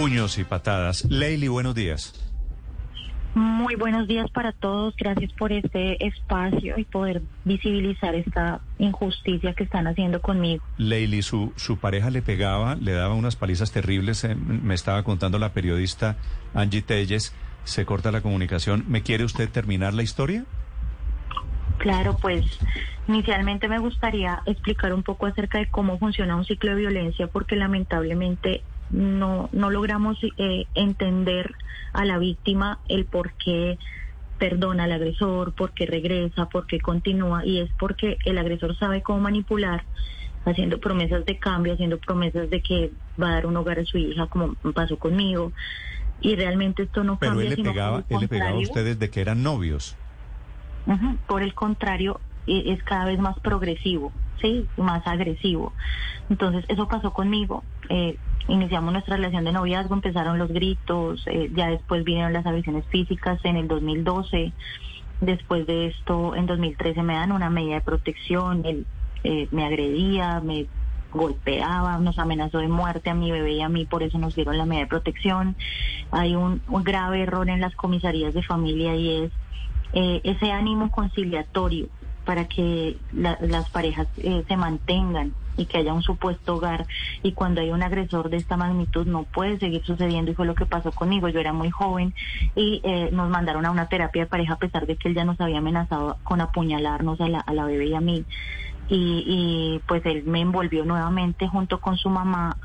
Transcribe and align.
Puños 0.00 0.36
y 0.36 0.44
patadas. 0.44 1.06
Leili, 1.06 1.48
buenos 1.48 1.74
días. 1.74 2.12
Muy 3.34 3.76
buenos 3.76 4.06
días 4.06 4.30
para 4.30 4.52
todos. 4.52 4.94
Gracias 4.96 5.32
por 5.32 5.52
este 5.52 6.06
espacio 6.06 6.78
y 6.78 6.84
poder 6.84 7.22
visibilizar 7.44 8.14
esta 8.14 8.60
injusticia 8.78 9.54
que 9.54 9.64
están 9.64 9.86
haciendo 9.86 10.20
conmigo. 10.20 10.62
Leili, 10.76 11.22
su, 11.22 11.52
su 11.56 11.78
pareja 11.78 12.10
le 12.10 12.20
pegaba, 12.20 12.74
le 12.76 12.92
daba 12.92 13.14
unas 13.14 13.36
palizas 13.36 13.72
terribles. 13.72 14.24
eh, 14.24 14.34
me 14.34 14.74
estaba 14.74 15.02
contando 15.02 15.38
la 15.38 15.52
periodista 15.52 16.16
Angie 16.54 16.82
Telles. 16.82 17.34
Se 17.64 17.86
corta 17.86 18.12
la 18.12 18.20
comunicación. 18.20 18.84
¿Me 18.88 19.02
quiere 19.02 19.24
usted 19.24 19.48
terminar 19.48 19.94
la 19.94 20.02
historia? 20.02 20.44
Claro, 21.78 22.16
pues 22.20 22.44
inicialmente 23.08 23.66
me 23.68 23.78
gustaría 23.78 24.42
explicar 24.44 24.92
un 24.92 25.02
poco 25.02 25.26
acerca 25.26 25.58
de 25.58 25.66
cómo 25.66 25.98
funciona 25.98 26.36
un 26.36 26.44
ciclo 26.44 26.70
de 26.70 26.76
violencia, 26.80 27.28
porque 27.28 27.56
lamentablemente 27.56 28.62
no, 28.90 29.48
no 29.52 29.70
logramos 29.70 30.18
eh, 30.38 30.66
entender 30.74 31.54
a 31.92 32.04
la 32.04 32.18
víctima 32.18 32.78
el 32.88 33.06
por 33.06 33.32
qué 33.34 33.78
perdona 34.38 34.84
al 34.84 34.92
agresor, 34.92 35.54
por 35.54 35.72
qué 35.72 35.86
regresa, 35.86 36.46
por 36.46 36.66
qué 36.66 36.78
continúa, 36.80 37.44
y 37.46 37.60
es 37.60 37.70
porque 37.78 38.18
el 38.24 38.36
agresor 38.38 38.76
sabe 38.76 39.02
cómo 39.02 39.20
manipular, 39.20 39.84
haciendo 40.44 40.78
promesas 40.78 41.24
de 41.24 41.38
cambio, 41.38 41.72
haciendo 41.72 41.98
promesas 41.98 42.50
de 42.50 42.60
que 42.60 42.90
va 43.20 43.30
a 43.30 43.32
dar 43.32 43.46
un 43.46 43.56
hogar 43.56 43.78
a 43.78 43.84
su 43.84 43.96
hija, 43.98 44.26
como 44.26 44.54
pasó 44.74 44.98
conmigo, 44.98 45.52
y 46.20 46.36
realmente 46.36 46.82
esto 46.84 47.02
no 47.02 47.18
Pero 47.18 47.32
cambia. 47.32 47.44
él 47.44 47.50
le 47.50 47.56
sino 47.56 47.70
pegaba, 47.72 48.00
por 48.02 48.04
el 48.10 48.14
él 48.16 48.20
le 48.20 48.28
pegaba 48.28 48.50
a 48.56 48.60
ustedes 48.60 48.98
de 48.98 49.10
que 49.10 49.20
eran 49.20 49.42
novios. 49.42 49.96
Por 51.26 51.42
el 51.42 51.54
contrario, 51.54 52.20
e- 52.46 52.72
es 52.72 52.82
cada 52.84 53.06
vez 53.06 53.18
más 53.18 53.38
progresivo, 53.40 54.12
sí, 54.40 54.68
más 54.76 55.06
agresivo. 55.06 55.72
Entonces, 56.30 56.64
eso 56.68 56.86
pasó 56.88 57.12
conmigo. 57.12 57.64
Eh, 57.88 58.16
iniciamos 58.48 58.92
nuestra 58.92 59.16
relación 59.16 59.44
de 59.44 59.52
noviazgo, 59.52 59.94
empezaron 59.94 60.38
los 60.38 60.48
gritos, 60.50 61.22
eh, 61.26 61.50
ya 61.54 61.68
después 61.68 62.04
vinieron 62.04 62.32
las 62.32 62.46
agresiones 62.46 62.84
físicas 62.86 63.40
en 63.44 63.56
el 63.56 63.68
2012. 63.68 64.52
Después 65.20 65.66
de 65.66 65.86
esto, 65.86 66.34
en 66.36 66.46
2013 66.46 67.02
me 67.02 67.14
dan 67.14 67.32
una 67.32 67.50
medida 67.50 67.76
de 67.76 67.80
protección, 67.80 68.64
él 68.64 68.86
eh, 69.24 69.48
me 69.50 69.64
agredía, 69.64 70.40
me 70.40 70.66
golpeaba, 71.12 71.98
nos 71.98 72.18
amenazó 72.18 72.58
de 72.58 72.68
muerte 72.68 73.10
a 73.10 73.14
mi 73.14 73.30
bebé 73.30 73.54
y 73.54 73.62
a 73.62 73.68
mí, 73.68 73.86
por 73.86 74.02
eso 74.02 74.18
nos 74.18 74.34
dieron 74.34 74.58
la 74.58 74.66
medida 74.66 74.84
de 74.84 74.88
protección. 74.90 75.56
Hay 76.10 76.36
un, 76.36 76.60
grave 76.84 77.22
error 77.22 77.48
en 77.48 77.60
las 77.60 77.74
comisarías 77.74 78.34
de 78.34 78.42
familia 78.42 78.94
y 78.94 79.24
es 79.24 79.32
eh, 79.94 80.20
ese 80.24 80.52
ánimo 80.52 80.90
conciliatorio 80.90 81.88
para 82.24 82.46
que 82.46 82.98
la- 83.12 83.38
las 83.40 83.70
parejas 83.70 84.08
eh, 84.18 84.44
se 84.46 84.56
mantengan 84.56 85.32
y 85.56 85.66
que 85.66 85.78
haya 85.78 85.92
un 85.92 86.02
supuesto 86.02 86.56
hogar 86.56 86.86
y 87.22 87.32
cuando 87.32 87.60
hay 87.60 87.70
un 87.70 87.82
agresor 87.82 88.28
de 88.30 88.36
esta 88.36 88.56
magnitud 88.56 89.06
no 89.06 89.24
puede 89.24 89.58
seguir 89.58 89.82
sucediendo 89.84 90.30
y 90.30 90.34
fue 90.34 90.46
lo 90.46 90.54
que 90.54 90.66
pasó 90.66 90.92
conmigo. 90.92 91.28
Yo 91.28 91.40
era 91.40 91.52
muy 91.52 91.70
joven 91.70 92.14
y 92.54 92.80
eh, 92.84 93.08
nos 93.12 93.28
mandaron 93.30 93.64
a 93.66 93.70
una 93.70 93.86
terapia 93.88 94.22
de 94.24 94.28
pareja 94.28 94.54
a 94.54 94.58
pesar 94.58 94.86
de 94.86 94.96
que 94.96 95.08
él 95.08 95.14
ya 95.14 95.24
nos 95.24 95.40
había 95.40 95.58
amenazado 95.58 96.18
con 96.24 96.40
apuñalarnos 96.40 97.20
a 97.20 97.28
la, 97.28 97.40
a 97.40 97.52
la 97.54 97.64
bebé 97.64 97.86
y 97.86 97.94
a 97.94 98.00
mí. 98.00 98.24
Y, 98.88 99.24
y, 99.26 99.80
pues 99.88 100.06
él 100.06 100.22
me 100.26 100.40
envolvió 100.40 100.84
nuevamente 100.84 101.48
junto 101.48 101.80
con 101.80 101.96
su 101.96 102.08
mamá 102.08 102.56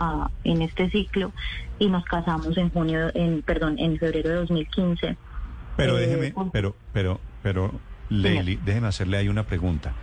en 0.44 0.62
este 0.62 0.88
ciclo 0.92 1.32
y 1.80 1.88
nos 1.90 2.06
casamos 2.06 2.56
en 2.58 2.70
junio 2.70 3.10
en 3.16 3.42
perdón 3.42 3.80
en 3.80 3.98
febrero 3.98 4.30
de 4.30 4.36
2015 4.36 5.18
Pero 5.78 5.98
Eh, 5.98 6.02
déjeme, 6.02 6.34
un- 6.36 6.52
pero, 6.52 6.76
pero, 6.94 7.20
pero, 7.42 7.72
Leili, 8.10 8.60
déjeme 8.64 8.88
hacerle 8.88 9.18
ahí 9.18 9.30
una 9.30 9.44
pregunta. 9.48 9.94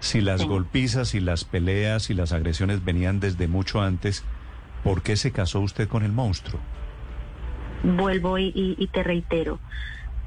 Si 0.00 0.20
las 0.20 0.40
Sí. 0.42 0.46
golpizas 0.46 1.14
y 1.14 1.20
las 1.20 1.44
peleas 1.44 2.10
y 2.10 2.14
las 2.14 2.32
agresiones 2.32 2.84
venían 2.84 3.20
desde 3.20 3.48
mucho 3.48 3.80
antes, 3.80 4.24
¿por 4.82 5.02
qué 5.02 5.16
se 5.16 5.30
casó 5.32 5.60
usted 5.60 5.88
con 5.88 6.02
el 6.02 6.12
monstruo? 6.12 6.60
vuelvo 7.82 8.36
y, 8.36 8.48
y- 8.54 8.74
y 8.78 8.88
te 8.88 9.02
reitero, 9.02 9.58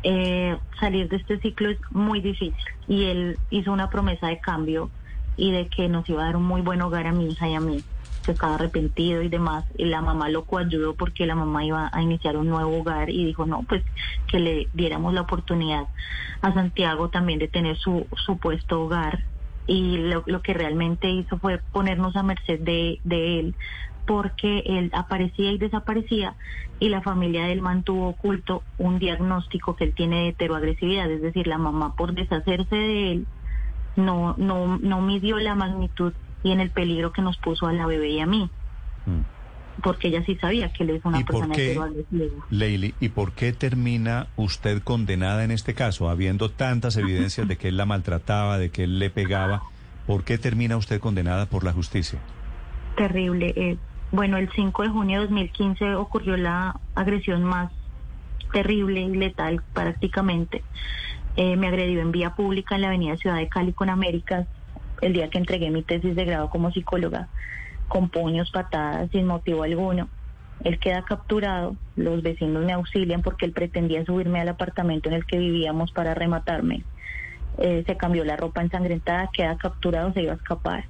eh, 0.02 0.58
salir 0.80 1.08
de 1.08 1.18
este 1.18 1.40
ciclo 1.40 1.70
es 1.70 1.78
muy 1.92 2.20
difícil 2.20 2.56
y 2.88 3.04
él 3.06 3.38
hizo 3.52 3.72
una 3.72 3.92
promesa 3.92 4.26
de 4.28 4.40
cambio 4.40 4.90
y 5.38 5.52
de 5.52 5.68
que 5.68 5.88
nos 5.88 6.10
iba 6.10 6.24
a 6.24 6.26
dar 6.26 6.36
un 6.36 6.46
muy 6.46 6.62
buen 6.62 6.82
hogar 6.82 7.06
a 7.06 7.12
mi 7.12 7.32
hija 7.32 7.48
y 7.48 7.54
a 7.54 7.60
mí, 7.60 7.84
que 8.26 8.32
estaba 8.32 8.56
arrepentido 8.56 9.22
y 9.22 9.30
demás, 9.30 9.66
y 9.78 9.86
la 9.86 10.02
mamá 10.02 10.30
lo 10.30 10.46
coayudó 10.46 10.96
porque 10.96 11.28
la 11.28 11.36
mamá 11.36 11.64
iba 11.64 11.92
a 11.94 12.02
iniciar 12.02 12.38
un 12.38 12.48
nuevo 12.50 12.76
hogar 12.80 13.12
y 13.12 13.24
dijo, 13.24 13.46
no, 13.46 13.62
pues 13.70 13.84
que 14.28 14.40
le 14.40 14.68
diéramos 14.74 15.14
la 15.14 15.22
oportunidad 15.22 15.88
a 16.42 16.54
Santiago 16.56 17.10
también 17.10 17.38
de 17.38 17.50
tener 17.50 17.78
su 17.78 18.08
supuesto 18.26 18.82
hogar 18.82 19.24
y 19.68 19.98
lo, 19.98 20.42
que 20.42 20.54
realmente 20.54 21.10
hizo 21.10 21.38
fue 21.40 21.62
ponernos 21.72 22.16
a 22.16 22.24
merced 22.24 22.60
de, 22.60 23.00
de 23.04 23.40
él 23.40 23.56
porque 24.06 24.64
él 24.66 24.92
aparecía 24.94 25.52
y 25.52 25.58
desaparecía 25.58 26.36
y 26.80 26.90
la 26.90 27.02
familia 27.02 27.46
de 27.46 27.54
él 27.54 27.62
mantuvo 27.62 28.10
oculto 28.10 28.64
un 28.78 29.00
diagnóstico 29.00 29.76
que 29.76 29.86
él 29.86 29.94
tiene 29.96 30.24
de 30.24 30.28
heteroagresividad, 30.30 31.10
es 31.10 31.22
decir, 31.22 31.48
la 31.48 31.58
mamá 31.58 31.96
por 31.96 32.14
deshacerse 32.14 32.76
de 32.76 33.12
él 33.14 33.28
no, 33.96 34.36
no, 34.38 34.78
no 34.78 35.02
midió 35.02 35.38
la 35.38 35.56
magnitud 35.56 36.14
y 36.44 36.52
en 36.52 36.60
el 36.60 36.72
peligro 36.72 37.14
que 37.14 37.22
nos 37.22 37.38
puso 37.38 37.68
a 37.68 37.74
la 37.74 37.86
bebé 37.86 38.10
y 38.10 38.20
a 38.20 38.26
mí, 38.26 38.50
Mm. 39.06 39.22
Porque 39.82 40.10
ella 40.10 40.24
sí 40.26 40.36
sabía 40.36 40.70
que 40.70 40.84
él 40.84 40.92
es 40.92 41.06
una 41.06 41.20
¿Y 41.20 41.24
por 41.24 41.36
persona 41.36 41.56
qué? 41.56 41.72
heteroagresiva. 41.72 42.46
Leili, 42.50 42.94
¿y 43.00 43.10
por 43.10 43.32
qué 43.34 43.54
termina 43.54 44.28
usted 44.36 44.82
condenada 44.84 45.44
en 45.44 45.52
este 45.52 45.74
caso, 45.74 46.10
habiendo 46.10 46.50
tantas 46.52 46.96
evidencias 46.98 47.48
de 47.48 47.58
que 47.58 47.70
él 47.70 47.78
la 47.78 47.86
maltrataba, 47.86 48.58
de 48.58 48.70
que 48.70 48.84
él 48.84 49.00
le 49.00 49.10
pegaba? 49.10 49.64
¿Por 50.06 50.24
qué 50.24 50.38
termina 50.38 50.78
usted 50.78 51.00
condenada 51.00 51.46
por 51.48 51.64
la 51.64 51.74
justicia? 51.74 52.20
terrible. 52.96 53.54
Eh, 53.56 53.78
bueno, 54.12 54.38
el 54.38 54.52
5 54.52 54.84
de 54.84 54.90
junio 54.90 55.20
de 55.22 55.26
2015 55.28 55.96
ocurrió 55.96 56.38
la 56.38 56.80
agresión 56.94 57.44
más 57.44 57.72
terrible 58.52 59.02
y 59.02 59.16
letal 59.16 59.64
prácticamente. 59.74 60.64
Eh, 61.36 61.56
me 61.56 61.68
agredió 61.68 62.02
en 62.02 62.12
vía 62.12 62.36
pública 62.36 62.76
en 62.76 62.82
la 62.82 62.88
avenida 62.90 63.18
Ciudad 63.18 63.38
de 63.38 63.50
Cali 63.50 63.74
con 63.74 63.90
Américas 63.90 64.48
el 65.02 65.14
día 65.14 65.30
que 65.30 65.40
entregué 65.40 65.72
mi 65.72 65.82
tesis 65.82 66.16
de 66.16 66.26
grado 66.26 66.50
como 66.50 66.72
psicóloga, 66.72 67.28
con 67.94 68.10
puños, 68.10 68.50
patadas, 68.50 69.12
sin 69.12 69.28
motivo 69.28 69.62
alguno. 69.62 70.10
Él 70.64 70.80
queda 70.80 71.04
capturado, 71.04 71.76
los 71.96 72.24
vecinos 72.24 72.66
me 72.66 72.74
auxilian 72.74 73.22
porque 73.22 73.46
él 73.46 73.52
pretendía 73.52 74.04
subirme 74.04 74.42
al 74.42 74.50
apartamento 74.50 75.10
en 75.10 75.14
el 75.14 75.28
que 75.28 75.38
vivíamos 75.38 75.92
para 75.92 76.16
rematarme. 76.16 76.82
Eh, 77.60 77.84
se 77.86 77.96
cambió 77.96 78.26
la 78.26 78.36
ropa 78.36 78.64
ensangrentada, 78.64 79.30
queda 79.32 79.58
capturado, 79.58 80.12
se 80.14 80.24
iba 80.24 80.34
a 80.34 80.38
escapar 80.38 80.86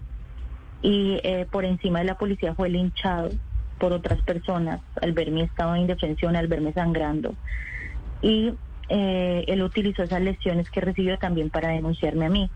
y 0.81 1.19
eh, 1.23 1.45
por 1.51 1.65
encima 1.65 1.99
de 1.99 2.05
la 2.05 2.17
policía 2.17 2.55
fue 2.55 2.69
linchado 2.69 3.31
por 3.79 3.91
otras 3.91 4.21
personas 4.21 4.79
al 5.01 5.11
ver 5.11 5.29
mi 5.29 5.41
estado 5.41 5.73
de 5.73 5.79
indefensión, 5.79 6.37
al 6.37 6.47
verme 6.47 6.71
sangrando. 6.71 7.35
Y 8.21 8.53
eh, 8.87 9.43
él 9.47 9.61
utilizó 9.61 10.03
esas 10.03 10.21
lesiones 10.21 10.69
que 10.69 10.79
recibió 10.79 11.17
también 11.17 11.49
para 11.49 11.67
denunciarme 11.67 12.27
a 12.27 12.29
mí. 12.29 12.49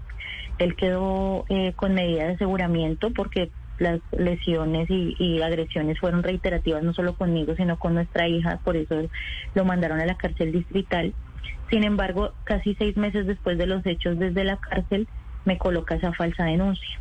Él 0.57 0.77
quedó 0.77 1.43
eh, 1.49 1.73
con 1.75 1.93
medida 1.93 2.27
de 2.27 2.33
aseguramiento 2.33 3.11
porque 3.11 3.49
las 3.79 3.99
lesiones 4.11 4.89
y, 4.89 5.15
y 5.19 5.41
agresiones 5.41 5.99
fueron 5.99 6.23
reiterativas 6.23 6.83
no 6.83 6.93
solo 6.93 7.15
conmigo, 7.15 7.55
sino 7.55 7.77
con 7.77 7.93
nuestra 7.93 8.27
hija, 8.27 8.59
por 8.63 8.75
eso 8.75 8.95
lo 9.53 9.65
mandaron 9.65 9.99
a 9.99 10.05
la 10.05 10.15
cárcel 10.15 10.51
distrital. 10.51 11.13
Sin 11.69 11.83
embargo, 11.83 12.33
casi 12.43 12.75
seis 12.75 12.95
meses 12.97 13.27
después 13.27 13.57
de 13.57 13.67
los 13.67 13.85
hechos 13.85 14.17
desde 14.17 14.43
la 14.43 14.57
cárcel, 14.57 15.07
me 15.45 15.57
coloca 15.57 15.95
esa 15.95 16.13
falsa 16.13 16.45
denuncia 16.45 16.99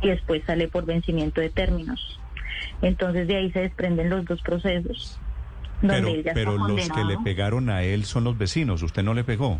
y 0.00 0.08
después 0.08 0.42
sale 0.46 0.68
por 0.68 0.84
vencimiento 0.84 1.40
de 1.40 1.50
términos. 1.50 2.20
Entonces 2.80 3.26
de 3.28 3.36
ahí 3.36 3.52
se 3.52 3.60
desprenden 3.60 4.10
los 4.10 4.24
dos 4.24 4.40
procesos. 4.42 5.18
Donde 5.80 5.96
Pero, 5.96 6.08
él 6.08 6.24
ya 6.24 6.34
pero 6.34 6.56
los 6.56 6.88
que 6.88 7.04
le 7.04 7.18
pegaron 7.18 7.68
a 7.68 7.82
él 7.82 8.04
son 8.04 8.24
los 8.24 8.38
vecinos, 8.38 8.82
usted 8.82 9.02
no 9.02 9.14
le 9.14 9.24
pegó. 9.24 9.58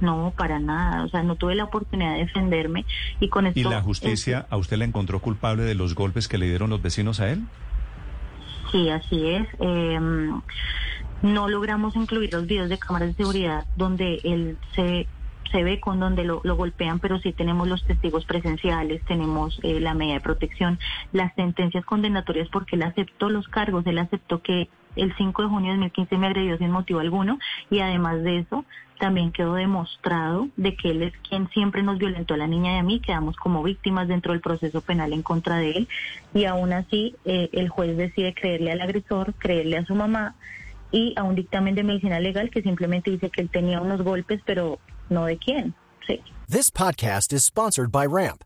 No, 0.00 0.32
para 0.36 0.58
nada. 0.58 1.04
O 1.04 1.08
sea, 1.08 1.22
no 1.22 1.36
tuve 1.36 1.54
la 1.54 1.64
oportunidad 1.64 2.12
de 2.12 2.18
defenderme 2.18 2.84
y 3.20 3.28
con 3.28 3.46
esto... 3.46 3.58
¿Y 3.58 3.64
la 3.64 3.80
justicia 3.80 4.46
a 4.50 4.56
usted 4.56 4.76
la 4.76 4.84
encontró 4.84 5.20
culpable 5.20 5.62
de 5.62 5.74
los 5.74 5.94
golpes 5.94 6.28
que 6.28 6.38
le 6.38 6.46
dieron 6.46 6.70
los 6.70 6.82
vecinos 6.82 7.20
a 7.20 7.30
él? 7.30 7.42
Sí, 8.72 8.88
así 8.90 9.28
es. 9.28 9.48
Eh, 9.60 9.98
no 11.22 11.48
logramos 11.48 11.96
incluir 11.96 12.32
los 12.32 12.46
videos 12.46 12.68
de 12.68 12.78
cámaras 12.78 13.08
de 13.08 13.14
seguridad 13.14 13.66
donde 13.76 14.20
él 14.24 14.58
se, 14.74 15.06
se 15.50 15.62
ve 15.64 15.80
con 15.80 15.98
donde 16.00 16.24
lo, 16.24 16.40
lo 16.44 16.56
golpean, 16.56 16.98
pero 16.98 17.18
sí 17.18 17.32
tenemos 17.32 17.68
los 17.68 17.84
testigos 17.84 18.24
presenciales, 18.24 19.02
tenemos 19.06 19.58
eh, 19.62 19.80
la 19.80 19.94
medida 19.94 20.14
de 20.14 20.20
protección, 20.20 20.78
las 21.12 21.34
sentencias 21.34 21.84
condenatorias 21.84 22.48
porque 22.50 22.76
él 22.76 22.82
aceptó 22.82 23.30
los 23.30 23.48
cargos, 23.48 23.86
él 23.86 23.98
aceptó 23.98 24.42
que 24.42 24.68
el 24.96 25.14
5 25.16 25.42
de 25.42 25.48
junio 25.48 25.72
de 25.72 25.78
2015 25.78 26.18
me 26.18 26.26
agredió 26.26 26.58
sin 26.58 26.70
motivo 26.70 27.00
alguno 27.00 27.38
y 27.70 27.80
además 27.80 28.22
de 28.22 28.38
eso 28.38 28.64
también 28.98 29.30
quedó 29.30 29.54
demostrado 29.54 30.48
de 30.56 30.74
que 30.76 30.90
él 30.90 31.02
es 31.02 31.12
quien 31.28 31.48
siempre 31.50 31.82
nos 31.82 31.98
violentó 31.98 32.34
a 32.34 32.38
la 32.38 32.46
niña 32.46 32.74
y 32.74 32.78
a 32.78 32.82
mí, 32.82 33.00
quedamos 33.00 33.36
como 33.36 33.62
víctimas 33.62 34.08
dentro 34.08 34.32
del 34.32 34.40
proceso 34.40 34.80
penal 34.80 35.12
en 35.12 35.22
contra 35.22 35.56
de 35.56 35.72
él 35.72 35.88
y 36.34 36.44
aún 36.46 36.72
así 36.72 37.14
eh, 37.24 37.50
el 37.52 37.68
juez 37.68 37.96
decide 37.96 38.34
creerle 38.34 38.72
al 38.72 38.80
agresor, 38.80 39.34
creerle 39.34 39.78
a 39.78 39.84
su 39.84 39.94
mamá 39.94 40.34
y 40.90 41.14
a 41.16 41.24
un 41.24 41.34
dictamen 41.34 41.74
de 41.74 41.82
medicina 41.82 42.20
legal 42.20 42.50
que 42.50 42.62
simplemente 42.62 43.10
dice 43.10 43.30
que 43.30 43.42
él 43.42 43.50
tenía 43.50 43.80
unos 43.80 44.02
golpes, 44.02 44.40
pero 44.46 44.78
no 45.10 45.26
de 45.26 45.36
quién. 45.36 45.74
Sí. 46.06 46.20
This 46.48 46.70
podcast 46.70 47.32
is 47.32 47.44
sponsored 47.44 47.90
by 47.90 48.06
Ramp. 48.06 48.45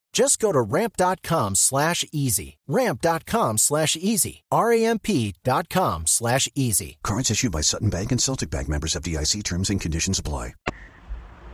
Just 0.13 0.41
go 0.41 0.51
to 0.51 0.59
ramp.com 0.61 1.55
slash 1.55 2.03
easy. 2.11 2.57
Ramp.com 2.67 3.57
slash 3.57 3.95
easy. 3.95 4.43
R-A-M-P.com 4.51 6.05
slash 6.05 6.49
easy. 6.53 6.97
Cards 7.01 7.31
issued 7.31 7.51
by 7.53 7.61
Sutton 7.61 7.89
Bank 7.89 8.11
and 8.11 8.19
Celtic 8.21 8.49
Bank 8.49 8.67
members 8.67 8.95
of 8.97 9.03
DIC 9.03 9.41
terms 9.43 9.69
and 9.69 9.79
conditions 9.79 10.19
apply. 10.19 10.53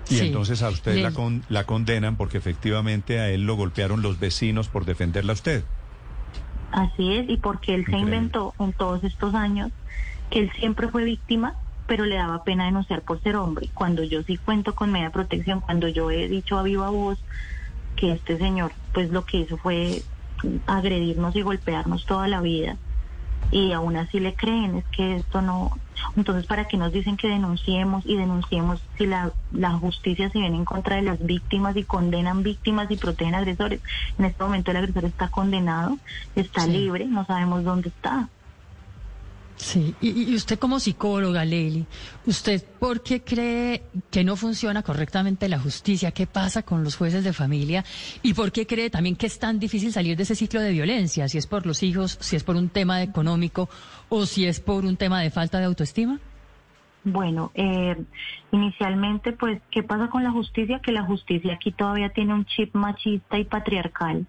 Y 0.10 0.16
Sí. 0.20 0.28
entonces 0.28 0.62
a 0.64 0.70
usted 0.70 0.96
la, 1.04 1.12
con- 1.12 1.44
la 1.50 1.66
condenan 1.66 2.16
porque 2.16 2.38
efectivamente 2.38 3.20
a 3.20 3.30
él 3.30 3.46
lo 3.46 3.56
golpearon 3.58 4.02
los 4.02 4.18
vecinos 4.20 4.70
por 4.70 4.86
defenderla 4.86 5.34
a 5.34 5.36
usted. 5.36 5.64
Así 6.72 7.14
es, 7.14 7.30
y 7.30 7.38
porque 7.38 7.74
él 7.76 7.84
se 7.86 7.92
Increíble. 7.92 8.16
inventó 8.16 8.54
en 8.60 8.74
todos 8.74 9.04
estos 9.04 9.36
años 9.36 9.72
que 10.32 10.40
él 10.40 10.52
siempre 10.60 10.88
fue 10.88 11.04
víctima, 11.04 11.56
pero 11.88 12.06
le 12.06 12.16
daba 12.16 12.44
pena 12.46 12.66
denunciar 12.66 13.02
por 13.04 13.22
ser 13.22 13.36
hombre. 13.36 13.70
Cuando 13.74 14.02
yo 14.04 14.24
sí 14.24 14.38
cuento 14.38 14.76
con 14.76 14.92
media 14.94 15.12
protección, 15.12 15.60
cuando 15.60 15.88
yo 15.90 16.10
he 16.10 16.28
dicho 16.30 16.58
a 16.58 16.64
viva 16.64 16.90
voz 16.90 17.20
que 17.98 18.14
este 18.14 18.38
señor, 18.38 18.72
pues 18.94 19.10
lo 19.12 19.26
que 19.26 19.40
hizo 19.40 19.58
fue 19.58 20.04
agredirnos 20.68 21.36
y 21.36 21.42
golpearnos 21.42 22.06
toda 22.06 22.28
la 22.28 22.40
vida, 22.42 22.78
y 23.52 23.72
aún 23.72 23.96
así 23.96 24.20
le 24.20 24.34
creen, 24.34 24.76
es 24.76 24.86
que 24.86 25.16
esto 25.18 25.42
no... 25.42 25.72
Entonces, 26.16 26.46
¿para 26.46 26.66
qué 26.68 26.78
nos 26.78 26.92
dicen 26.92 27.18
que 27.18 27.28
denunciemos 27.28 28.06
y 28.06 28.16
denunciemos 28.18 28.82
si 28.98 29.06
la, 29.08 29.32
la 29.52 29.72
justicia 29.72 30.30
se 30.30 30.40
viene 30.40 30.58
en 30.58 30.66
contra 30.66 30.98
de 30.98 31.02
las 31.02 31.26
víctimas 31.26 31.76
y 31.76 31.84
condenan 31.84 32.44
víctimas 32.44 32.92
y 32.92 32.98
protegen 32.98 33.36
agresores? 33.36 33.80
En 34.20 34.26
este 34.26 34.44
momento 34.44 34.72
el 34.72 34.78
agresor 34.78 35.06
está 35.06 35.30
condenado, 35.30 35.98
está 36.36 36.62
Sí. 36.62 36.72
libre, 36.72 37.06
no 37.06 37.26
sabemos 37.26 37.64
dónde 37.64 37.90
está. 37.90 38.28
Sí, 39.58 39.96
y, 40.02 40.36
usted 40.36 40.60
como 40.60 40.80
psicóloga, 40.80 41.44
Leili, 41.44 41.88
¿usted 42.28 42.64
por 42.80 43.02
qué 43.02 43.24
cree 43.24 43.82
que 44.12 44.24
no 44.24 44.36
funciona 44.36 44.84
correctamente 44.84 45.50
la 45.50 45.58
justicia? 45.58 46.12
¿Qué 46.12 46.28
pasa 46.28 46.62
con 46.62 46.84
los 46.84 46.96
jueces 46.96 47.24
de 47.24 47.34
familia? 47.34 47.84
¿Y 48.22 48.36
por 48.36 48.52
qué 48.52 48.68
cree 48.68 48.92
también 48.92 49.16
que 49.16 49.26
es 49.26 49.40
tan 49.40 49.60
difícil 49.60 49.92
salir 49.92 50.16
de 50.16 50.24
ese 50.24 50.36
ciclo 50.36 50.62
de 50.62 50.72
violencia? 50.72 51.28
Si 51.28 51.40
es 51.40 51.48
por 51.48 51.66
los 51.66 51.82
hijos, 51.82 52.20
si 52.22 52.36
es 52.36 52.44
por 52.44 52.56
un 52.56 52.70
tema 52.70 53.02
económico 53.02 53.68
o 54.10 54.28
si 54.28 54.46
es 54.46 54.60
por 54.60 54.86
un 54.86 54.96
tema 54.96 55.22
de 55.22 55.32
falta 55.32 55.58
de 55.58 55.66
autoestima. 55.66 56.20
Bueno, 57.04 57.52
eh, 57.56 57.98
inicialmente, 58.52 59.32
pues, 59.32 59.60
¿qué 59.72 59.82
pasa 59.82 60.08
con 60.10 60.24
la 60.24 60.32
justicia? 60.32 60.82
Que 60.82 60.92
la 60.92 61.04
justicia 61.04 61.56
aquí 61.56 61.72
todavía 61.72 62.10
tiene 62.10 62.36
un 62.36 62.46
chip 62.46 62.76
machista 62.76 63.40
y 63.40 63.46
patriarcal 63.46 64.28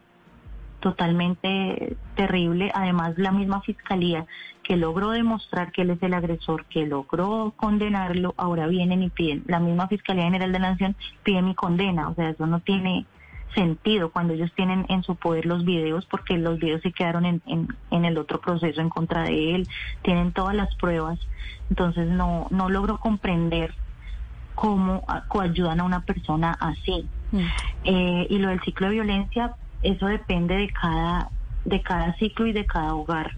totalmente 0.81 1.97
terrible. 2.15 2.71
Además, 2.75 3.19
la 3.19 3.33
misma 3.33 3.61
fiscalía 3.63 4.27
que 4.63 4.77
logró 4.77 5.11
demostrar 5.11 5.73
que 5.73 5.83
él 5.83 5.91
es 5.91 6.03
el 6.03 6.15
agresor, 6.15 6.67
que 6.67 6.87
logró 6.87 7.55
condenarlo, 7.57 8.35
ahora 8.37 8.67
vienen 8.67 9.03
y 9.03 9.11
piden, 9.11 9.43
la 9.47 9.61
misma 9.61 9.89
Fiscalía 9.89 10.25
General 10.25 10.53
de 10.53 10.59
la 10.59 10.71
Nación 10.71 10.97
pide 11.23 11.41
mi 11.43 11.55
condena. 11.55 12.09
O 12.09 12.15
sea, 12.15 12.31
eso 12.31 12.47
no 12.47 12.61
tiene 12.61 13.07
sentido 13.55 14.11
cuando 14.11 14.35
ellos 14.35 14.53
tienen 14.55 14.85
en 14.91 15.03
su 15.03 15.17
poder 15.17 15.47
los 15.47 15.65
videos, 15.65 16.05
porque 16.07 16.37
los 16.37 16.59
videos 16.59 16.83
se 16.83 16.93
quedaron 16.93 17.25
en, 17.25 17.41
en, 17.47 17.69
en 17.91 18.05
el 18.05 18.19
otro 18.19 18.41
proceso 18.41 18.81
en 18.81 18.91
contra 18.91 19.23
de 19.23 19.55
él, 19.55 19.69
tienen 20.03 20.33
todas 20.33 20.55
las 20.55 20.75
pruebas. 20.77 21.19
Entonces, 21.71 22.09
no, 22.09 22.47
no 22.51 22.69
logro 22.69 22.99
comprender 22.99 23.75
cómo 24.55 25.05
coayudan 25.29 25.81
a 25.81 25.85
una 25.85 26.01
persona 26.01 26.57
así. 26.61 27.07
Eh, 27.85 28.27
y 28.29 28.39
lo 28.39 28.49
del 28.49 28.61
ciclo 28.63 28.89
de 28.89 28.95
violencia, 28.95 29.55
eso 29.83 30.07
depende 30.07 30.57
de 30.57 30.71
cada, 30.71 31.31
de 31.65 31.83
cada 31.83 32.15
ciclo 32.15 32.47
y 32.47 32.53
de 32.53 32.67
cada 32.67 32.95
hogar. 32.95 33.33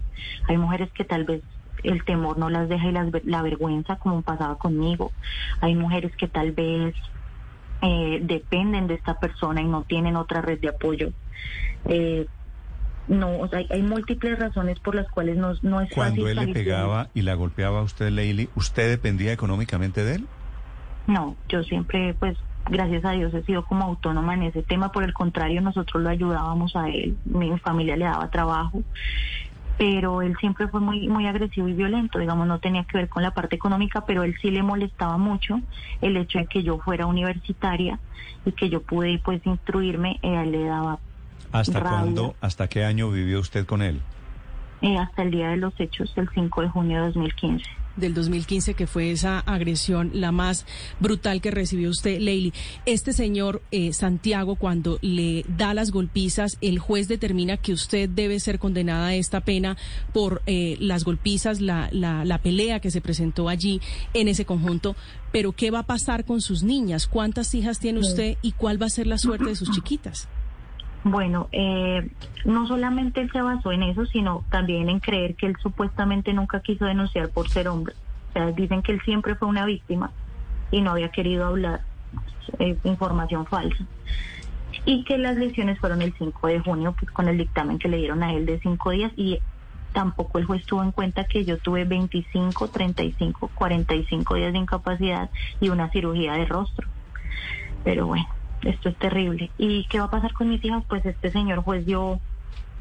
Hay 0.47 0.57
mujeres 0.57 0.89
que 0.91 1.03
tal 1.03 1.25
vez 1.25 1.41
el 1.83 2.03
temor 2.03 2.37
no 2.37 2.49
las 2.49 2.69
deja 2.69 2.87
y 2.87 2.91
las 2.91 3.07
la 3.25 3.41
vergüenza, 3.41 3.95
como 3.97 4.21
pasaba 4.21 4.57
conmigo. 4.57 5.11
Hay 5.61 5.75
mujeres 5.75 6.15
que 6.15 6.27
tal 6.27 6.51
vez 6.51 6.95
eh, 7.81 8.19
dependen 8.23 8.87
de 8.87 8.95
esta 8.95 9.19
persona 9.19 9.61
y 9.61 9.65
no 9.65 9.83
tienen 9.83 10.15
otra 10.15 10.41
red 10.41 10.59
de 10.59 10.69
apoyo. 10.69 11.11
Eh, 11.85 12.27
no, 13.07 13.39
o 13.39 13.47
sea, 13.47 13.59
hay, 13.59 13.67
hay 13.71 13.81
múltiples 13.81 14.37
razones 14.37 14.79
por 14.79 14.95
las 14.95 15.09
cuales 15.09 15.37
no, 15.37 15.53
no 15.63 15.81
es 15.81 15.91
Cuando 15.91 16.21
fácil 16.21 16.39
él 16.39 16.45
le 16.47 16.53
pegaba 16.53 17.09
y 17.13 17.23
la 17.23 17.33
golpeaba 17.33 17.79
a 17.79 17.83
usted, 17.83 18.09
Leili, 18.09 18.49
¿usted 18.55 18.89
dependía 18.89 19.33
económicamente 19.33 20.03
de 20.03 20.15
él? 20.15 20.27
No, 21.07 21.35
yo 21.49 21.63
siempre, 21.63 22.13
pues, 22.13 22.37
gracias 22.69 23.03
a 23.05 23.11
Dios 23.11 23.33
he 23.33 23.43
sido 23.43 23.65
como 23.65 23.83
autónoma 23.85 24.33
en 24.33 24.43
ese 24.43 24.63
tema. 24.63 24.91
Por 24.91 25.03
el 25.03 25.13
contrario, 25.13 25.61
nosotros 25.61 26.01
lo 26.03 26.09
ayudábamos 26.09 26.75
a 26.75 26.89
él. 26.89 27.17
Mi 27.25 27.57
familia 27.59 27.95
le 27.97 28.05
daba 28.05 28.29
trabajo. 28.29 28.81
Pero 29.77 30.21
él 30.21 30.35
siempre 30.39 30.67
fue 30.67 30.79
muy, 30.79 31.07
muy 31.07 31.25
agresivo 31.25 31.67
y 31.67 31.73
violento. 31.73 32.19
Digamos, 32.19 32.47
no 32.47 32.59
tenía 32.59 32.83
que 32.83 32.97
ver 32.97 33.09
con 33.09 33.23
la 33.23 33.31
parte 33.31 33.55
económica, 33.55 34.05
pero 34.05 34.23
él 34.23 34.35
sí 34.41 34.51
le 34.51 34.61
molestaba 34.61 35.17
mucho 35.17 35.59
el 36.01 36.17
hecho 36.17 36.37
de 36.37 36.45
que 36.45 36.61
yo 36.61 36.77
fuera 36.77 37.07
universitaria 37.07 37.99
y 38.45 38.51
que 38.51 38.69
yo 38.69 38.81
pude, 38.83 39.19
pues, 39.23 39.43
instruirme. 39.45 40.19
eh, 40.21 40.45
le 40.45 40.65
daba 40.65 40.99
¿Hasta 41.51 41.81
cuándo, 41.81 42.35
hasta 42.41 42.67
qué 42.67 42.85
año 42.85 43.09
vivió 43.09 43.39
usted 43.39 43.65
con 43.65 43.81
él? 43.81 43.99
eh, 44.81 44.97
hasta 44.97 45.23
el 45.23 45.31
día 45.31 45.49
de 45.49 45.57
los 45.57 45.79
hechos, 45.79 46.11
el 46.15 46.29
5 46.29 46.61
de 46.61 46.69
junio 46.69 46.97
de 46.99 47.05
2015. 47.07 47.65
Del 47.95 48.13
2015, 48.13 48.73
que 48.73 48.87
fue 48.87 49.11
esa 49.11 49.39
agresión 49.39 50.11
la 50.13 50.31
más 50.31 50.65
brutal 50.99 51.41
que 51.41 51.51
recibió 51.51 51.89
usted, 51.89 52.19
Leili. 52.19 52.53
Este 52.85 53.13
señor 53.13 53.61
eh, 53.71 53.93
Santiago, 53.93 54.55
cuando 54.55 54.99
le 55.01 55.45
da 55.47 55.73
las 55.73 55.91
golpizas, 55.91 56.57
el 56.61 56.79
juez 56.79 57.07
determina 57.07 57.57
que 57.57 57.73
usted 57.73 58.09
debe 58.09 58.39
ser 58.39 58.59
condenada 58.59 59.07
a 59.07 59.15
esta 59.15 59.41
pena 59.41 59.77
por 60.13 60.41
eh, 60.45 60.77
las 60.79 61.03
golpizas, 61.03 61.61
la, 61.61 61.89
la, 61.91 62.25
la 62.25 62.37
pelea 62.39 62.79
que 62.79 62.91
se 62.91 63.01
presentó 63.01 63.49
allí 63.49 63.81
en 64.13 64.27
ese 64.27 64.45
conjunto. 64.45 64.95
Pero, 65.31 65.53
¿qué 65.53 65.71
va 65.71 65.79
a 65.79 65.85
pasar 65.85 66.25
con 66.25 66.41
sus 66.41 66.63
niñas? 66.63 67.07
¿Cuántas 67.07 67.53
hijas 67.55 67.79
tiene 67.79 67.99
usted 67.99 68.37
y 68.41 68.51
cuál 68.51 68.81
va 68.81 68.87
a 68.87 68.89
ser 68.89 69.07
la 69.07 69.17
suerte 69.17 69.45
de 69.45 69.55
sus 69.55 69.71
chiquitas? 69.71 70.27
Bueno, 71.03 71.47
eh, 71.51 72.09
no 72.45 72.67
solamente 72.67 73.21
él 73.21 73.31
se 73.31 73.41
basó 73.41 73.71
en 73.71 73.83
eso, 73.83 74.05
sino 74.05 74.43
también 74.49 74.89
en 74.89 74.99
creer 74.99 75.35
que 75.35 75.47
él 75.47 75.55
supuestamente 75.61 76.31
nunca 76.33 76.59
quiso 76.59 76.85
denunciar 76.85 77.29
por 77.29 77.49
ser 77.49 77.67
hombre. 77.67 77.95
O 78.29 78.33
sea, 78.33 78.51
dicen 78.51 78.81
que 78.81 78.91
él 78.91 79.01
siempre 79.03 79.35
fue 79.35 79.47
una 79.47 79.65
víctima 79.65 80.11
y 80.69 80.81
no 80.81 80.91
había 80.91 81.09
querido 81.09 81.45
hablar 81.45 81.81
eh, 82.59 82.77
información 82.83 83.45
falsa. 83.45 83.83
Y 84.85 85.03
que 85.03 85.17
las 85.17 85.37
lesiones 85.37 85.79
fueron 85.79 86.01
el 86.01 86.13
5 86.17 86.47
de 86.47 86.59
junio, 86.59 86.95
pues 86.97 87.11
con 87.11 87.27
el 87.27 87.37
dictamen 87.37 87.77
que 87.77 87.89
le 87.89 87.97
dieron 87.97 88.23
a 88.23 88.33
él 88.33 88.45
de 88.45 88.59
cinco 88.59 88.91
días 88.91 89.11
y 89.15 89.39
tampoco 89.93 90.39
el 90.39 90.45
juez 90.45 90.65
tuvo 90.65 90.83
en 90.83 90.91
cuenta 90.91 91.25
que 91.25 91.45
yo 91.45 91.57
tuve 91.57 91.83
25, 91.85 92.69
35, 92.69 93.51
45 93.53 94.35
días 94.35 94.53
de 94.53 94.59
incapacidad 94.59 95.29
y 95.59 95.69
una 95.69 95.89
cirugía 95.89 96.33
de 96.33 96.45
rostro. 96.45 96.87
Pero 97.83 98.07
bueno, 98.07 98.27
esto 98.63 98.89
es 98.89 98.95
terrible. 98.97 99.51
¿Y 99.57 99.85
qué 99.85 99.99
va 99.99 100.05
a 100.05 100.11
pasar 100.11 100.33
con 100.33 100.49
mis 100.49 100.63
hijas? 100.63 100.83
Pues 100.87 101.05
este 101.05 101.31
señor 101.31 101.59
juez 101.59 101.85
dio, 101.85 102.19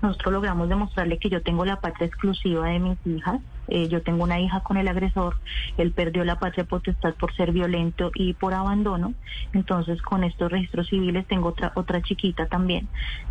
nosotros 0.03 0.33
logramos 0.33 0.69
demostrarle 0.69 1.19
que 1.19 1.31
yo 1.31 1.43
tengo 1.43 1.65
la 1.65 1.81
patria 1.81 2.07
exclusiva 2.07 2.69
de 2.69 2.79
mis 2.79 2.99
hijas. 3.07 3.41
Eh, 3.69 3.89
yo 3.89 4.03
tengo 4.03 4.25
una 4.25 4.41
hija 4.41 4.61
con 4.61 4.77
el 4.79 4.89
agresor, 4.89 5.37
él 5.79 5.93
perdió 5.93 6.25
la 6.25 6.41
patria 6.41 6.65
potestad 6.65 7.15
por 7.15 7.33
ser 7.37 7.53
violento 7.53 8.11
y 8.15 8.33
por 8.35 8.53
abandono. 8.53 9.15
Entonces, 9.53 10.03
con 10.03 10.25
estos 10.25 10.51
registros 10.51 10.89
civiles 10.89 11.27
tengo 11.27 11.51
otra 11.51 11.73
otra 11.77 12.03
chiquita 12.03 12.47
también. 12.47 12.89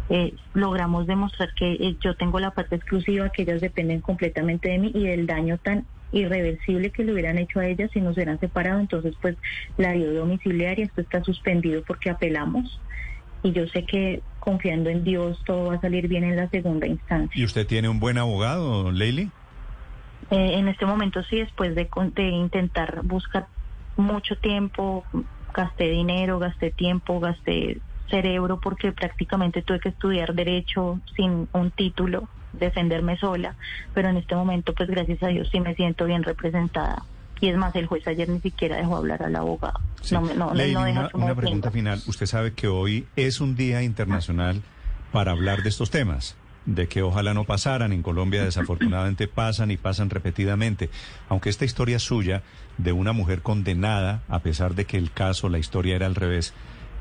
Eh, 0.10 0.34
logramos 0.54 1.08
demostrar 1.08 1.54
que 1.54 1.74
eh, 1.74 1.98
yo 2.00 2.16
tengo 2.16 2.40
la 2.40 2.52
patria 2.52 2.78
exclusiva, 2.78 3.30
que 3.30 3.42
ellas 3.42 3.60
dependen 3.60 4.00
completamente 4.00 4.70
de 4.70 4.78
mí 4.78 4.92
y 4.96 5.08
del 5.08 5.28
daño 5.28 5.58
tan 5.58 5.86
irreversible 6.12 6.92
que 6.92 7.04
le 7.04 7.14
hubieran 7.14 7.38
hecho 7.38 7.60
a 7.60 7.68
ellas 7.68 7.92
si 7.94 8.02
nos 8.02 8.16
hubieran 8.16 8.40
separado. 8.40 8.80
Entonces, 8.80 9.16
pues 9.22 9.38
la 9.78 9.94
dio 9.94 10.14
domiciliaria, 10.14 10.86
esto 10.86 11.02
está 11.02 11.24
suspendido 11.24 11.84
porque 11.84 12.10
apelamos. 12.10 12.80
Y 13.44 13.52
yo 13.52 13.68
sé 13.68 13.86
que 13.86 14.22
confiando 14.40 14.90
en 14.90 15.04
Dios 15.04 15.42
todo 15.46 15.68
va 15.68 15.76
a 15.76 15.82
salir 15.82 16.08
bien 16.08 16.24
en 16.24 16.36
la 16.36 16.50
segunda 16.50 16.88
instancia. 16.88 17.40
¿Y 17.40 17.46
usted 17.46 17.68
tiene 17.68 17.90
un 17.90 18.00
buen 18.00 18.18
abogado, 18.18 18.92
Leili? 18.92 19.30
Eh, 20.32 20.54
en 20.58 20.68
este 20.68 20.86
momento 20.86 21.24
sí, 21.24 21.38
después 21.38 21.76
de, 21.76 21.90
de 22.16 22.24
intentar 22.24 23.02
buscar 23.04 23.48
mucho 23.96 24.36
tiempo, 24.36 25.06
gasté 25.54 25.90
dinero, 25.90 26.40
gasté 26.40 26.72
tiempo, 26.72 27.20
gasté 27.20 27.80
cerebro 28.10 28.60
porque 28.60 28.92
prácticamente 28.92 29.62
tuve 29.62 29.80
que 29.80 29.90
estudiar 29.90 30.34
derecho 30.34 31.00
sin 31.16 31.48
un 31.52 31.72
título, 31.72 32.28
defenderme 32.54 33.18
sola, 33.18 33.56
pero 33.94 34.10
en 34.10 34.18
este 34.18 34.36
momento 34.36 34.74
pues 34.74 34.90
gracias 34.90 35.22
a 35.24 35.28
Dios 35.28 35.50
sí 35.52 35.60
me 35.60 35.76
siento 35.76 36.06
bien 36.06 36.24
representada. 36.24 37.04
Y 37.42 37.48
es 37.48 37.58
más, 37.58 37.74
el 37.76 37.86
juez 37.86 38.06
ayer 38.06 38.28
ni 38.28 38.42
siquiera 38.42 38.76
dejó 38.76 38.98
hablar 38.98 39.24
al 39.24 39.36
abogado. 39.36 39.80
No, 40.12 40.22
no, 40.34 40.50
una, 40.50 41.10
una 41.14 41.36
pregunta 41.36 41.72
final. 41.72 42.02
Usted 42.06 42.26
sabe 42.26 42.54
que 42.54 42.68
hoy 42.68 43.08
es 43.16 43.40
un 43.40 43.56
día 43.56 43.82
internacional 43.82 44.62
para 45.14 45.32
hablar 45.32 45.64
de 45.64 45.70
estos 45.70 45.90
temas 45.90 46.36
de 46.66 46.88
que 46.88 47.02
ojalá 47.02 47.34
no 47.34 47.46
pasaran. 47.46 47.94
En 47.94 48.04
Colombia 48.04 48.44
desafortunadamente 48.44 49.28
pasan 49.34 49.72
y 49.72 49.78
pasan 49.78 50.10
repetidamente. 50.10 50.90
Aunque 51.28 51.50
esta 51.50 51.66
historia 51.66 52.00
suya 52.00 52.44
de 52.78 52.92
una 52.92 53.14
mujer 53.14 53.42
condenada, 53.42 54.22
a 54.28 54.40
pesar 54.40 54.76
de 54.76 54.86
que 54.86 54.98
el 54.98 55.12
caso, 55.12 55.50
la 55.50 55.60
historia 55.60 55.96
era 55.96 56.06
al 56.06 56.16
revés, 56.16 56.54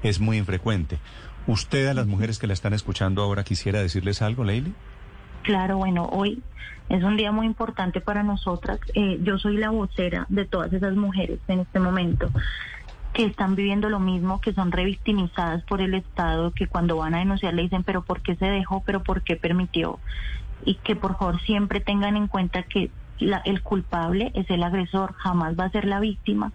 es 0.03 0.21
muy 0.21 0.39
infrecuente. 0.39 0.99
¿Usted 1.47 1.87
a 1.89 1.95
las 1.95 2.07
mujeres 2.07 2.39
que 2.39 2.47
la 2.47 2.53
están 2.53 2.75
escuchando 2.75 3.23
ahora 3.23 3.45
quisiera 3.45 3.81
decirles 3.81 4.23
algo, 4.23 4.45
Leili? 4.45 4.75
Claro, 5.43 5.79
bueno, 5.79 6.09
hoy 6.13 6.43
es 6.89 7.03
un 7.03 7.17
día 7.17 7.33
muy 7.33 7.47
importante 7.47 8.01
para 8.01 8.23
nosotras. 8.23 8.81
Eh, 8.95 9.19
yo 9.23 9.39
soy 9.39 9.57
la 9.57 9.71
vocera 9.71 10.27
de 10.29 10.45
todas 10.45 10.73
esas 10.73 10.95
mujeres 10.95 11.41
en 11.49 11.61
este 11.61 11.81
momento 11.81 12.31
que 13.13 13.25
están 13.25 13.57
viviendo 13.57 13.89
lo 13.89 13.99
mismo, 13.99 14.41
que 14.41 14.53
son 14.53 14.71
revictimizadas 14.71 15.63
por 15.65 15.81
el 15.81 15.95
Estado, 15.95 16.53
que 16.53 16.67
cuando 16.67 16.97
van 16.97 17.15
a 17.15 17.19
denunciar 17.19 17.55
le 17.55 17.63
dicen, 17.63 17.83
pero 17.83 18.03
¿por 18.03 18.21
qué 18.23 18.37
se 18.37 18.47
dejó? 18.47 18.83
¿Pero 18.85 19.03
por 19.03 19.23
qué 19.23 19.37
permitió? 19.37 19.99
Y 20.65 20.77
que 20.77 20.95
por 20.95 21.19
favor 21.19 21.41
siempre 21.41 21.81
tengan 21.81 22.17
en 22.17 22.29
cuenta 22.29 22.63
que 22.63 22.91
el 23.45 23.63
culpable 23.63 24.31
es 24.35 24.49
el 24.51 24.63
agresor, 24.63 25.15
jamás 25.15 25.59
va 25.59 25.65
a 25.65 25.71
ser 25.71 25.85
la 25.87 26.01
víctima. 26.01 26.53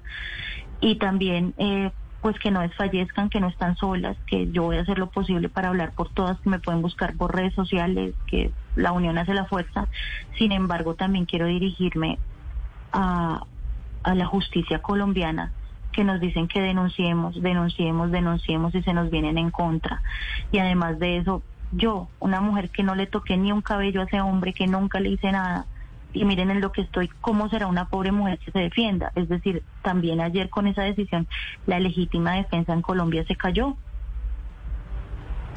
Y 0.79 0.95
también, 0.95 1.53
eh, 1.57 1.91
pues 2.23 2.39
que 2.39 2.51
no 2.51 2.61
desfallezcan, 2.61 3.29
que 3.29 3.41
no 3.41 3.49
están 3.49 3.75
solas, 3.75 4.15
que 4.27 4.49
yo 4.51 4.63
voy 4.63 4.77
a 4.77 4.81
hacer 4.81 4.97
lo 4.97 5.07
posible 5.07 5.49
para 5.49 5.67
hablar 5.67 5.91
por 5.91 6.09
todas, 6.09 6.39
que 6.39 6.49
me 6.49 6.57
pueden 6.57 6.81
buscar 6.81 7.15
por 7.17 7.35
redes 7.35 7.53
sociales, 7.53 8.15
que 8.27 8.49
la 8.77 8.93
unión 8.93 9.17
hace 9.17 9.33
la 9.33 9.43
fuerza. 9.43 9.89
Sin 10.37 10.53
embargo, 10.53 10.95
también 10.95 11.25
quiero 11.25 11.47
dirigirme 11.47 12.17
a, 12.93 13.43
a 14.03 14.15
la 14.15 14.25
justicia 14.25 14.79
colombiana 14.81 15.51
que 15.91 16.05
nos 16.05 16.21
dicen 16.21 16.47
que 16.47 16.61
denunciemos, 16.61 17.41
denunciemos, 17.41 18.09
denunciemos 18.09 18.73
y 18.73 18.81
se 18.83 18.93
nos 18.93 19.11
vienen 19.11 19.37
en 19.37 19.51
contra. 19.51 20.01
Y 20.53 20.59
además 20.59 20.99
de 20.99 21.17
eso, 21.17 21.43
yo, 21.73 22.07
una 22.21 22.39
mujer 22.39 22.69
que 22.69 22.83
no 22.83 22.95
le 22.95 23.05
toqué 23.05 23.35
ni 23.35 23.51
un 23.51 23.61
cabello 23.61 23.99
a 23.99 24.05
ese 24.05 24.21
hombre, 24.21 24.53
que 24.53 24.65
nunca 24.65 25.01
le 25.01 25.09
hice 25.09 25.29
nada, 25.29 25.65
y 26.13 26.25
miren 26.25 26.51
en 26.51 26.61
lo 26.61 26.71
que 26.71 26.81
estoy, 26.81 27.09
¿cómo 27.21 27.49
será 27.49 27.67
una 27.67 27.89
pobre 27.89 28.11
mujer 28.11 28.39
que 28.39 28.51
se 28.51 28.59
defienda? 28.59 29.11
Es 29.15 29.27
decir, 29.29 29.63
también 29.81 30.21
ayer 30.21 30.49
con 30.49 30.67
esa 30.67 30.83
decisión, 30.83 31.27
la 31.65 31.79
legítima 31.79 32.35
defensa 32.35 32.73
en 32.73 32.81
Colombia 32.81 33.25
se 33.27 33.35
cayó. 33.35 33.75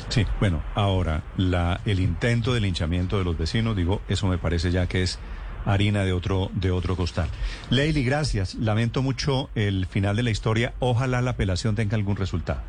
Sí, 0.08 0.26
bueno, 0.40 0.62
ahora 0.74 1.22
la, 1.36 1.80
el 1.84 2.00
intento 2.00 2.54
de 2.54 2.60
linchamiento 2.60 3.18
de 3.18 3.24
los 3.24 3.36
vecinos, 3.36 3.76
digo, 3.76 4.02
eso 4.08 4.26
me 4.26 4.38
parece 4.38 4.70
ya 4.70 4.86
que 4.86 5.02
es 5.02 5.18
harina 5.64 6.04
de 6.04 6.12
otro, 6.12 6.50
de 6.54 6.70
otro 6.70 6.96
costal. 6.96 7.28
Leili, 7.70 8.04
gracias. 8.04 8.54
Lamento 8.54 9.02
mucho 9.02 9.50
el 9.54 9.86
final 9.86 10.16
de 10.16 10.22
la 10.22 10.30
historia. 10.30 10.74
Ojalá 10.78 11.20
la 11.20 11.32
apelación 11.32 11.74
tenga 11.74 11.96
algún 11.96 12.16
resultado. 12.16 12.60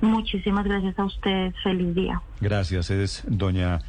Muchísimas 0.00 0.64
gracias 0.64 0.98
a 0.98 1.04
ustedes. 1.04 1.54
Feliz 1.62 1.94
día. 1.94 2.22
Gracias. 2.40 2.90
Es 2.90 3.24
doña 3.26 3.80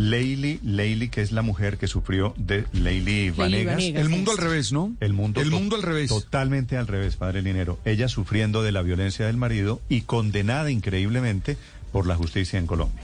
Leili, 0.00 0.58
Leili, 0.64 1.10
que 1.10 1.20
es 1.20 1.30
la 1.30 1.42
mujer 1.42 1.76
que 1.76 1.86
sufrió 1.86 2.32
de 2.38 2.64
Leili 2.72 3.30
Vanegas. 3.32 3.82
El 3.84 4.08
mundo 4.08 4.30
al 4.30 4.38
revés, 4.38 4.72
¿no? 4.72 4.96
El 4.98 5.12
mundo, 5.12 5.42
el 5.42 5.50
mundo 5.50 5.76
al 5.76 5.82
revés. 5.82 6.08
Totalmente 6.08 6.78
al 6.78 6.86
revés, 6.86 7.16
padre 7.16 7.42
Linero. 7.42 7.78
Ella 7.84 8.08
sufriendo 8.08 8.62
de 8.62 8.72
la 8.72 8.80
violencia 8.80 9.26
del 9.26 9.36
marido 9.36 9.82
y 9.90 10.00
condenada 10.02 10.70
increíblemente 10.70 11.58
por 11.92 12.06
la 12.06 12.16
justicia 12.16 12.58
en 12.58 12.66
Colombia. 12.66 13.02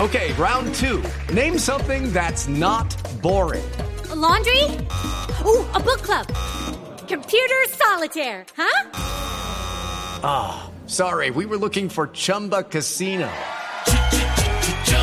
Okay, 0.00 0.32
round 0.32 0.74
two. 0.74 1.00
Name 1.32 1.56
something 1.56 2.12
that's 2.12 2.48
not 2.48 2.92
boring. 3.22 3.64
A 4.10 4.16
laundry? 4.16 4.64
Ooh, 5.44 5.64
a 5.72 5.78
book 5.78 6.02
club. 6.02 6.26
Computer 7.06 7.64
solitaire, 7.70 8.44
huh? 8.56 8.90
Ah, 10.24 10.66
oh, 10.66 10.88
sorry, 10.88 11.30
we 11.30 11.46
were 11.46 11.58
looking 11.58 11.88
for 11.88 12.08
Chumba 12.12 12.64
Casino. 12.64 13.30